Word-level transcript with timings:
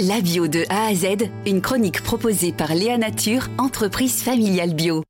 La 0.00 0.20
bio 0.20 0.48
de 0.48 0.64
A 0.70 0.86
à 0.86 0.94
Z, 0.94 1.30
une 1.46 1.60
chronique 1.60 2.02
proposée 2.02 2.52
par 2.52 2.74
Léa 2.74 2.98
Nature, 2.98 3.46
entreprise 3.58 4.24
familiale 4.24 4.74
bio. 4.74 5.04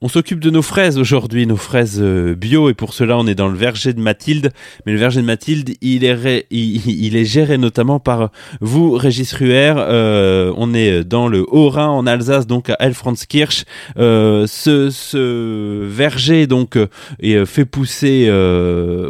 On 0.00 0.06
s'occupe 0.06 0.38
de 0.38 0.50
nos 0.50 0.62
fraises 0.62 0.96
aujourd'hui, 0.96 1.44
nos 1.46 1.56
fraises 1.56 1.98
euh, 2.00 2.36
bio, 2.36 2.70
et 2.70 2.74
pour 2.74 2.94
cela 2.94 3.18
on 3.18 3.26
est 3.26 3.34
dans 3.34 3.48
le 3.48 3.56
verger 3.56 3.92
de 3.92 4.00
Mathilde. 4.00 4.52
Mais 4.86 4.92
le 4.92 4.98
verger 4.98 5.20
de 5.20 5.26
Mathilde, 5.26 5.74
il 5.80 6.04
est, 6.04 7.24
géré 7.24 7.58
notamment 7.58 7.98
par 7.98 8.30
vous, 8.60 8.92
Régis. 8.92 9.34
Euh, 9.40 10.52
on 10.56 10.72
est 10.72 11.02
dans 11.02 11.26
le 11.26 11.44
Haut-Rhin, 11.48 11.88
en 11.88 12.06
Alsace, 12.06 12.46
donc 12.46 12.70
à 12.70 12.76
Elfranskirch. 12.78 13.64
Euh, 13.98 14.46
ce, 14.46 15.84
verger 15.84 16.46
donc 16.46 16.78
est 17.18 17.44
fait 17.44 17.64
pousser 17.64 18.30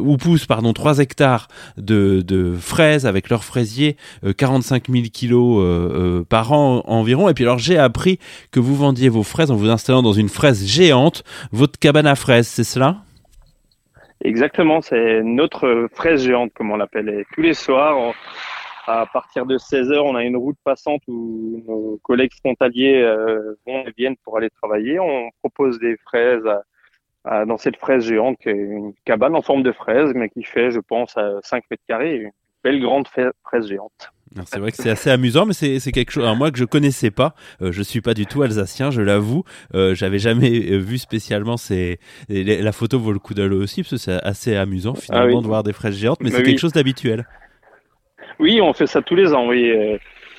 ou 0.00 0.16
pousse 0.16 0.46
pardon 0.46 0.72
3 0.72 1.00
hectares 1.00 1.48
de, 1.76 2.22
de 2.26 2.54
fraises 2.58 3.04
avec 3.04 3.28
leurs 3.28 3.44
fraisiers, 3.44 3.96
45 4.36 4.84
000 4.90 5.04
kilos 5.12 6.24
par 6.28 6.52
an 6.52 6.82
environ. 6.86 7.28
Et 7.28 7.34
puis 7.34 7.44
alors 7.44 7.58
j'ai 7.58 7.76
appris 7.76 8.18
que 8.50 8.60
vous 8.60 8.74
vendiez 8.74 9.08
vos 9.08 9.22
fraises 9.22 9.50
en 9.50 9.56
vous 9.56 9.68
installant 9.68 10.02
dans 10.02 10.12
une 10.12 10.28
fraise 10.28 10.64
géante, 10.78 11.24
votre 11.52 11.78
cabane 11.78 12.06
à 12.06 12.14
fraises, 12.14 12.48
c'est 12.48 12.64
cela? 12.64 12.96
Exactement, 14.24 14.80
c'est 14.80 15.22
notre 15.22 15.88
fraise 15.92 16.24
géante, 16.24 16.52
comme 16.54 16.70
on 16.70 16.76
l'appelle. 16.76 17.24
Tous 17.34 17.42
les 17.42 17.54
soirs, 17.54 18.14
à 18.86 19.06
partir 19.12 19.46
de 19.46 19.58
16 19.58 19.90
heures, 19.92 20.04
on 20.04 20.14
a 20.14 20.24
une 20.24 20.36
route 20.36 20.56
passante 20.64 21.02
où 21.08 21.62
nos 21.66 22.00
collègues 22.02 22.34
frontaliers 22.38 23.02
euh, 23.02 23.54
vont 23.66 23.84
et 23.86 23.92
viennent 23.96 24.16
pour 24.24 24.38
aller 24.38 24.50
travailler. 24.50 24.98
On 24.98 25.30
propose 25.40 25.78
des 25.78 25.96
fraises 25.98 26.48
dans 27.24 27.58
cette 27.58 27.76
fraise 27.76 28.06
géante, 28.06 28.38
qui 28.38 28.48
est 28.48 28.52
une 28.52 28.94
cabane 29.04 29.36
en 29.36 29.42
forme 29.42 29.62
de 29.62 29.72
fraise, 29.72 30.12
mais 30.14 30.30
qui 30.30 30.44
fait, 30.44 30.70
je 30.70 30.80
pense, 30.80 31.14
5 31.42 31.64
mètres 31.70 31.82
carrés, 31.86 32.16
une 32.16 32.30
belle 32.64 32.80
grande 32.80 33.06
fraise 33.06 33.68
géante. 33.68 34.12
C'est 34.46 34.58
vrai 34.58 34.70
que 34.70 34.76
c'est 34.76 34.90
assez 34.90 35.10
amusant, 35.10 35.46
mais 35.46 35.52
c'est 35.52 35.92
quelque 35.92 36.10
chose, 36.10 36.36
moi 36.36 36.50
que 36.50 36.58
je 36.58 36.64
connaissais 36.64 37.10
pas. 37.10 37.34
Euh, 37.62 37.72
je 37.72 37.82
suis 37.82 38.00
pas 38.00 38.14
du 38.14 38.26
tout 38.26 38.42
alsacien, 38.42 38.90
je 38.90 39.00
l'avoue. 39.00 39.44
Euh, 39.74 39.94
J'avais 39.94 40.18
jamais 40.18 40.70
euh, 40.70 40.78
vu 40.78 40.98
spécialement 40.98 41.56
ces. 41.56 41.98
La 42.28 42.72
photo 42.72 42.98
vaut 42.98 43.12
le 43.12 43.18
coup 43.18 43.34
d'œil 43.34 43.52
aussi, 43.52 43.82
parce 43.82 43.90
que 43.92 43.96
c'est 43.96 44.22
assez 44.22 44.56
amusant 44.56 44.94
ah 44.96 45.00
finalement 45.00 45.42
de 45.42 45.46
voir 45.46 45.62
des 45.62 45.72
fraises 45.72 45.96
géantes, 45.96 46.20
mais 46.20 46.30
bah 46.30 46.36
c'est 46.36 46.42
quelque 46.42 46.58
chose 46.58 46.72
d'habituel. 46.72 47.26
Oui, 48.38 48.60
on 48.60 48.72
fait 48.72 48.86
ça 48.86 49.02
tous 49.02 49.16
les 49.16 49.32
ans, 49.32 49.48
oui. 49.48 49.72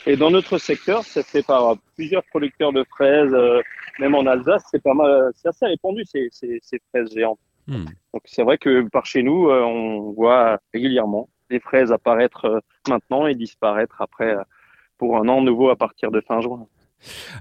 Et 0.06 0.16
dans 0.16 0.32
notre 0.32 0.58
secteur, 0.58 1.04
c'est 1.04 1.26
fait 1.26 1.46
par 1.46 1.76
plusieurs 1.96 2.24
producteurs 2.26 2.72
de 2.72 2.86
fraises, 2.90 3.34
euh, 3.34 3.62
même 4.00 4.16
en 4.16 4.26
Alsace, 4.26 4.64
c'est 4.72 4.82
pas 4.82 4.94
mal, 4.94 5.32
c'est 5.36 5.50
assez 5.50 5.66
répandu 5.66 6.04
ces, 6.06 6.30
ces, 6.32 6.60
ces 6.62 6.80
fraises 6.90 7.14
géantes. 7.14 7.40
Hmm. 7.68 7.86
Donc 8.14 8.24
c'est 8.26 8.44
vrai 8.44 8.58
que 8.58 8.88
par 8.90 9.06
chez 9.06 9.22
nous, 9.22 9.50
on 9.50 10.12
voit 10.14 10.60
régulièrement 10.74 11.28
des 11.50 11.60
fraises 11.60 11.92
apparaître 11.92 12.46
euh, 12.46 12.60
maintenant 12.88 13.28
et 13.28 13.36
disparaître 13.36 14.02
après 14.02 14.36
euh, 14.36 14.44
pour 14.98 15.18
un 15.18 15.28
an 15.28 15.42
nouveau 15.42 15.70
à 15.70 15.76
partir 15.76 16.12
de 16.12 16.22
fin 16.22 16.42
juin. 16.42 16.66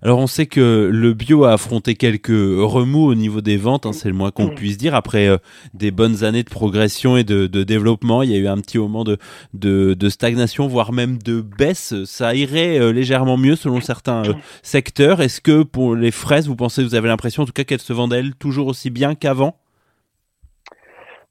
Alors 0.03 0.21
on 0.21 0.29
sait 0.29 0.47
que 0.47 0.89
le 0.93 1.15
bio 1.15 1.43
a 1.43 1.55
affronté 1.55 1.97
quelques 1.97 2.29
remous 2.29 3.07
au 3.07 3.17
niveau 3.17 3.41
des 3.41 3.57
ventes, 3.57 3.87
hein, 3.87 3.93
c'est 3.93 4.09
le 4.09 4.15
moins 4.15 4.31
qu'on 4.31 4.51
puisse 4.51 4.79
dire. 4.79 4.95
Après 4.95 5.27
euh, 5.27 5.37
des 5.75 5.91
bonnes 5.91 6.23
années 6.23 6.45
de 6.45 6.49
progression 6.49 7.17
et 7.17 7.25
de, 7.25 7.47
développement, 7.47 8.23
il 8.23 8.31
y 8.31 8.35
a 8.37 8.39
eu 8.39 8.47
un 8.47 8.59
petit 8.59 8.79
moment 8.79 9.03
de, 9.03 9.19
de, 9.55 10.09
stagnation, 10.09 10.69
voire 10.69 10.93
même 10.93 11.19
de 11.21 11.41
baisse. 11.41 11.93
Ça 12.05 12.37
irait 12.37 12.93
légèrement 12.93 13.37
mieux 13.37 13.57
selon 13.57 13.81
certains 13.81 14.23
secteurs. 14.63 15.21
Est-ce 15.21 15.41
que 15.41 15.65
pour 15.65 15.97
les 15.97 16.13
fraises, 16.13 16.47
vous 16.47 16.55
pensez, 16.55 16.85
vous 16.85 16.95
avez 16.95 17.09
l'impression 17.09 17.43
en 17.43 17.47
tout 17.47 17.53
cas 17.53 17.65
qu'elles 17.65 17.81
se 17.81 17.93
vendent 17.93 18.13
elles 18.13 18.37
toujours 18.37 18.69
aussi 18.69 18.91
bien 18.91 19.17
qu'avant? 19.17 19.57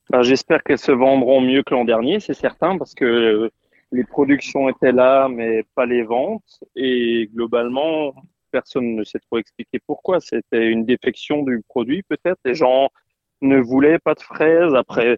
Ben, 0.10 0.22
J'espère 0.22 0.64
qu'elles 0.64 0.78
se 0.78 0.92
vendront 0.92 1.42
mieux 1.42 1.64
que 1.64 1.74
l'an 1.74 1.86
dernier, 1.86 2.20
c'est 2.20 2.34
certain, 2.34 2.78
parce 2.78 2.94
que 2.94 3.06
euh, 3.06 3.50
les 3.92 4.04
productions 4.04 4.70
étaient 4.70 4.92
là, 4.92 5.28
mais 5.30 5.64
pas 5.76 5.86
les 5.86 6.04
ventes. 6.04 6.60
Et 6.76 7.30
globalement, 7.34 8.14
personne 8.52 8.96
ne 8.96 9.04
sait 9.04 9.20
trop 9.20 9.38
expliquer 9.38 9.80
pourquoi. 9.86 10.20
C'était 10.20 10.68
une 10.68 10.86
défection 10.86 11.44
du 11.44 11.62
produit, 11.68 12.04
peut-être. 12.04 12.40
Les 12.46 12.56
gens 12.56 12.90
ne 13.42 13.60
voulaient 13.60 14.00
pas 14.00 14.14
de 14.14 14.22
fraises. 14.22 14.74
Après, 14.76 15.18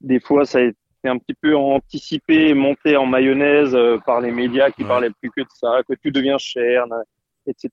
des 0.00 0.20
fois, 0.20 0.44
ça 0.44 0.58
a 0.58 0.62
été 0.62 0.76
un 1.04 1.18
petit 1.18 1.34
peu 1.34 1.56
anticipé, 1.56 2.54
monté 2.54 2.96
en 2.96 3.06
mayonnaise 3.06 3.74
euh, 3.74 3.98
par 4.04 4.20
les 4.20 4.32
médias 4.32 4.70
qui 4.70 4.84
parlaient 4.84 5.10
plus 5.20 5.30
que 5.30 5.42
de 5.42 5.48
ça, 5.54 5.80
que 5.88 5.94
tout 5.94 6.10
devient 6.10 6.36
cher, 6.38 6.84
etc. 7.46 7.70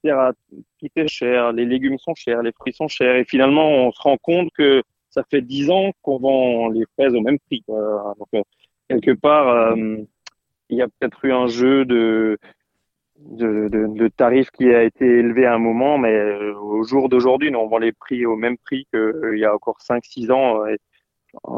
Tout 0.80 0.88
est 0.96 1.08
cher, 1.08 1.52
les 1.52 1.66
légumes 1.66 1.98
sont 1.98 2.16
chers, 2.16 2.42
les 2.44 2.52
fruits 2.52 2.74
sont 2.74 2.88
chers. 2.88 3.16
Et 3.16 3.26
finalement, 3.26 3.68
on 3.70 3.92
se 3.92 4.02
rend 4.02 4.18
compte 4.18 4.50
que 4.54 4.84
ça 5.14 5.24
fait 5.30 5.42
dix 5.42 5.70
ans 5.70 5.92
qu'on 6.02 6.18
vend 6.18 6.70
les 6.70 6.86
fraises 6.94 7.14
au 7.14 7.22
même 7.22 7.38
prix. 7.40 7.64
Donc, 7.68 8.28
euh, 8.34 8.42
quelque 8.90 9.12
part, 9.12 9.48
euh, 9.48 9.98
il 10.70 10.78
y 10.78 10.82
a 10.82 10.88
peut-être 10.88 11.24
eu 11.26 11.32
un 11.32 11.48
jeu 11.48 11.86
de, 11.86 12.40
de, 13.20 13.70
de, 13.70 14.48
qui 14.58 14.70
a 14.74 14.84
été 14.84 15.06
élevé 15.06 15.46
à 15.46 15.54
un 15.54 15.60
moment, 15.60 16.00
mais 16.00 16.14
euh, 16.14 16.56
au 16.56 16.84
jour 16.84 17.10
d'aujourd'hui, 17.10 17.56
on 17.56 17.68
vend 17.68 17.78
les 17.78 17.92
prix 17.92 18.26
au 18.26 18.36
même 18.36 18.58
prix 18.58 18.88
qu'il 18.92 19.38
y 19.38 19.46
a 19.46 19.54
encore 19.54 19.78
5-6 19.88 20.32
ans. 20.32 20.66
Et 20.66 20.78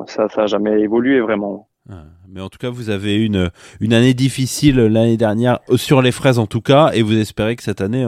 ça 0.07 0.27
n'a 0.35 0.47
jamais 0.47 0.81
évolué 0.81 1.21
vraiment. 1.21 1.69
Ah, 1.89 2.03
mais 2.27 2.41
en 2.41 2.49
tout 2.49 2.57
cas, 2.57 2.69
vous 2.69 2.89
avez 2.89 3.23
une, 3.23 3.51
une 3.79 3.93
année 3.93 4.13
difficile 4.13 4.77
l'année 4.77 5.17
dernière, 5.17 5.59
sur 5.75 6.01
les 6.01 6.11
fraises 6.11 6.39
en 6.39 6.47
tout 6.47 6.61
cas, 6.61 6.91
et 6.93 7.03
vous 7.03 7.17
espérez 7.17 7.55
que 7.55 7.63
cette 7.63 7.79
année, 7.79 8.05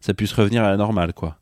ça 0.00 0.14
puisse 0.14 0.32
revenir 0.32 0.62
à 0.64 0.70
la 0.70 0.76
normale, 0.76 1.12
quoi. 1.12 1.36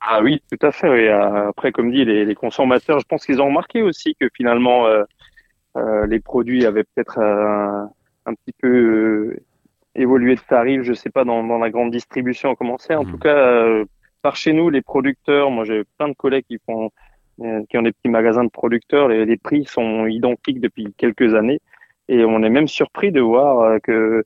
Ah 0.00 0.22
oui, 0.22 0.42
tout 0.50 0.66
à 0.66 0.72
fait. 0.72 0.88
Oui. 0.88 1.08
Après, 1.08 1.72
comme 1.72 1.90
dit, 1.90 2.04
les, 2.04 2.24
les, 2.24 2.34
consommateurs, 2.34 3.00
je 3.00 3.04
pense 3.06 3.26
qu'ils 3.26 3.42
ont 3.42 3.46
remarqué 3.46 3.82
aussi 3.82 4.14
que 4.14 4.28
finalement, 4.34 4.86
euh, 4.86 5.04
euh, 5.76 6.06
les 6.06 6.20
produits 6.20 6.64
avaient 6.66 6.84
peut-être 6.84 7.18
euh, 7.18 7.84
un 8.26 8.34
petit 8.34 8.52
peu 8.58 8.68
euh, 8.68 9.36
évolué 9.94 10.34
de 10.34 10.40
tarif. 10.40 10.82
Je 10.82 10.92
sais 10.92 11.10
pas 11.10 11.24
dans, 11.24 11.44
dans 11.44 11.58
la 11.58 11.70
grande 11.70 11.90
distribution 11.90 12.54
comment 12.54 12.78
c'est. 12.78 12.94
En 12.94 13.04
mmh. 13.04 13.10
tout 13.10 13.18
cas, 13.18 13.36
euh, 13.36 13.84
par 14.22 14.36
chez 14.36 14.52
nous, 14.52 14.70
les 14.70 14.82
producteurs, 14.82 15.50
moi 15.50 15.64
j'ai 15.64 15.84
plein 15.98 16.08
de 16.08 16.14
collègues 16.14 16.44
qui 16.48 16.58
font, 16.64 16.90
qui 17.68 17.78
ont 17.78 17.82
des 17.82 17.92
petits 17.92 18.08
magasins 18.08 18.44
de 18.44 18.50
producteurs. 18.50 19.08
Les, 19.08 19.24
les, 19.24 19.36
prix 19.36 19.64
sont 19.64 20.06
identiques 20.06 20.60
depuis 20.60 20.92
quelques 20.96 21.34
années, 21.34 21.60
et 22.08 22.24
on 22.24 22.42
est 22.42 22.50
même 22.50 22.68
surpris 22.68 23.12
de 23.12 23.20
voir 23.20 23.80
que 23.82 24.24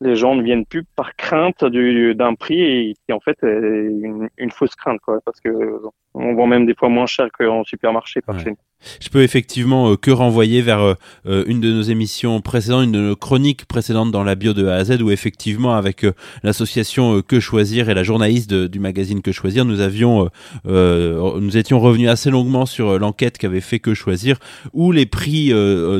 les 0.00 0.16
gens 0.16 0.34
ne 0.34 0.42
viennent 0.42 0.66
plus 0.66 0.84
par 0.96 1.14
crainte 1.16 1.64
d'un 1.64 2.34
prix 2.34 2.60
et 2.60 2.94
qui 3.06 3.12
en 3.12 3.20
fait 3.20 3.38
est 3.42 3.46
une, 3.46 4.28
une 4.38 4.50
fausse 4.50 4.74
crainte 4.74 5.00
quoi 5.00 5.20
parce 5.24 5.40
que 5.40 5.80
on 6.14 6.34
vend 6.34 6.46
même 6.46 6.66
des 6.66 6.74
fois 6.74 6.88
moins 6.88 7.06
cher 7.06 7.28
qu'en 7.30 7.64
supermarché 7.64 8.20
par 8.20 8.38
chez 8.38 8.50
nous. 8.50 8.56
Je 9.00 9.08
peux 9.08 9.22
effectivement 9.22 9.92
euh, 9.92 9.96
que 9.96 10.10
renvoyer 10.10 10.62
vers 10.62 10.80
euh, 10.80 10.94
euh, 11.26 11.44
une 11.46 11.60
de 11.60 11.72
nos 11.72 11.82
émissions 11.82 12.40
précédentes, 12.40 12.84
une 12.84 12.92
de 12.92 13.00
nos 13.00 13.16
chroniques 13.16 13.66
précédentes 13.66 14.10
dans 14.10 14.24
la 14.24 14.34
bio 14.34 14.52
de 14.52 14.66
A 14.66 14.76
à 14.76 14.84
Z, 14.84 15.02
où 15.02 15.10
effectivement 15.10 15.74
avec 15.74 16.06
l'association 16.42 17.22
Que 17.22 17.40
Choisir 17.40 17.88
et 17.88 17.94
la 17.94 18.02
journaliste 18.02 18.52
du 18.52 18.80
magazine 18.80 19.22
Que 19.22 19.32
Choisir, 19.32 19.64
nous 19.64 19.80
avions, 19.80 20.28
nous 20.64 21.56
étions 21.56 21.80
revenus 21.80 22.08
assez 22.08 22.30
longuement 22.30 22.66
sur 22.66 22.98
l'enquête 22.98 23.38
qu'avait 23.38 23.60
fait 23.60 23.78
Que 23.78 23.94
Choisir, 23.94 24.38
où 24.72 24.92
les 24.92 25.06
prix, 25.06 25.52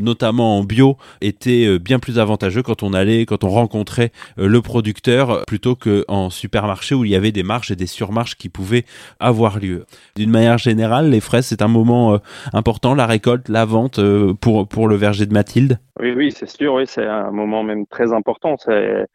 notamment 0.02 0.58
en 0.58 0.64
bio, 0.64 0.97
étaient 1.20 1.78
bien 1.78 1.98
plus 1.98 2.18
avantageux 2.18 2.62
quand 2.62 2.82
on 2.82 2.92
allait, 2.92 3.26
quand 3.26 3.44
on 3.44 3.50
rencontrait 3.50 4.12
le 4.36 4.60
producteur, 4.62 5.44
plutôt 5.47 5.76
qu'en 5.76 6.30
supermarché 6.30 6.94
où 6.94 7.04
il 7.04 7.10
y 7.10 7.16
avait 7.16 7.32
des 7.32 7.42
marges 7.42 7.70
et 7.70 7.76
des 7.76 7.86
surmarges 7.86 8.36
qui 8.36 8.48
pouvaient 8.48 8.84
avoir 9.18 9.58
lieu. 9.58 9.86
D'une 10.16 10.30
manière 10.30 10.58
générale, 10.58 11.10
les 11.10 11.20
fraises, 11.20 11.47
c'est 11.47 11.62
un 11.62 11.68
moment 11.68 12.20
important 12.52 12.69
la 12.97 13.06
récolte, 13.06 13.48
la 13.48 13.64
vente 13.64 13.98
euh, 13.98 14.34
pour, 14.34 14.69
pour 14.69 14.88
le 14.88 14.97
verger 14.97 15.26
de 15.26 15.32
Mathilde? 15.32 15.78
Oui, 16.00 16.12
oui, 16.12 16.32
c'est 16.32 16.48
sûr, 16.48 16.75
oui, 16.75 16.84
c'est 16.86 17.06
un 17.06 17.31
moment 17.31 17.62
même 17.62 17.86
très 17.86 18.12
important. 18.12 18.56
C'est 18.58 19.06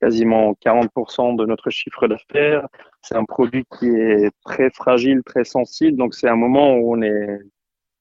quasiment 0.00 0.54
40% 0.64 1.36
de 1.36 1.46
notre 1.46 1.70
chiffre 1.70 2.08
d'affaires. 2.08 2.66
C'est 3.02 3.16
un 3.16 3.24
produit 3.24 3.64
qui 3.78 3.88
est 3.88 4.30
très 4.44 4.70
fragile, 4.70 5.22
très 5.24 5.44
sensible, 5.44 5.96
donc 5.96 6.14
c'est 6.14 6.28
un 6.28 6.36
moment 6.36 6.74
où 6.74 6.94
on 6.94 7.02
est 7.02 7.38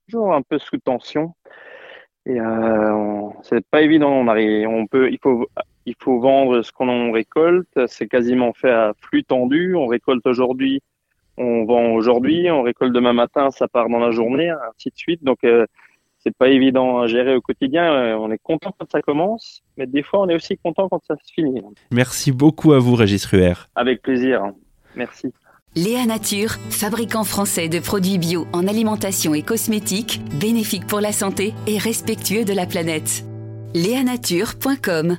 toujours 0.08 0.34
un 0.34 0.42
peu 0.42 0.60
sous 0.60 0.78
tension. 0.78 1.34
Et 2.26 2.40
euh, 2.40 3.30
c'est 3.44 3.66
pas 3.68 3.82
évident. 3.82 4.12
On 4.12 4.28
arrive, 4.28 4.68
on 4.68 4.86
peut, 4.86 5.12
il 5.12 5.20
faut, 5.22 5.48
il 5.86 5.96
faut 6.00 6.20
vendre 6.20 6.62
ce 6.62 6.72
qu'on 6.72 7.12
récolte. 7.12 7.88
C'est 7.88 8.08
quasiment 8.08 8.54
fait 8.54 8.72
à 8.72 8.94
flux 9.00 9.24
tendu. 9.24 9.76
On 9.76 9.88
récolte 9.88 10.26
aujourd'hui 10.26 10.82
on 11.38 11.66
vend 11.66 11.94
aujourd'hui, 11.94 12.50
on 12.52 12.62
récolte 12.62 12.94
demain 12.94 13.14
matin, 13.14 13.50
ça 13.52 13.68
part 13.68 13.90
dans 13.90 14.00
la 14.00 14.12
journée, 14.12 14.50
ainsi 14.50 14.90
de 14.90 14.96
suite. 14.96 15.24
Donc 15.24 15.40
euh, 15.44 15.66
c'est 16.20 16.36
pas 16.36 16.50
évident 16.50 17.00
à 17.00 17.08
gérer 17.08 17.36
au 17.36 17.42
quotidien. 17.42 17.92
Euh, 17.94 18.16
on 18.16 18.32
est 18.32 18.42
content 18.42 18.74
quand 18.78 18.90
ça 18.92 19.02
commence, 19.02 19.62
mais 19.78 19.88
des 19.88 20.04
fois 20.04 20.22
on 20.22 20.30
est 20.30 20.36
aussi 20.36 20.58
content 20.58 20.88
quand 20.90 21.04
ça 21.06 21.16
se 21.24 21.34
finit. 21.34 21.62
Merci 21.92 22.32
beaucoup 22.32 22.74
à 22.74 22.80
vous, 22.80 22.96
Régis 22.96 23.26
Ruher. 23.26 23.54
Avec 23.76 24.02
plaisir. 24.02 24.44
Merci. 24.96 25.34
Léa 25.76 26.06
Nature, 26.06 26.52
fabricant 26.70 27.24
français 27.24 27.70
de 27.70 27.80
produits 27.80 28.18
bio 28.18 28.46
en 28.52 28.68
alimentation 28.68 29.34
et 29.34 29.42
cosmétiques, 29.42 30.20
bénéfique 30.38 30.86
pour 30.86 31.00
la 31.00 31.14
santé 31.14 31.54
et 31.66 31.78
respectueux 31.78 32.44
de 32.44 32.54
la 32.54 32.66
planète. 32.66 33.24
Léanature.com 33.74 35.18